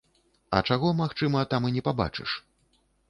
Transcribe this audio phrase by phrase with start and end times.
[0.59, 2.35] А чаго, магчыма, там і не пабачыш?